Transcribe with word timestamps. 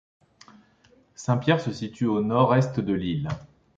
Saint-Pierre 1.13 1.61
se 1.61 1.71
situe 1.71 2.07
au 2.07 2.23
nord-est 2.23 2.79
de 2.79 2.91
l'île. 2.93 3.29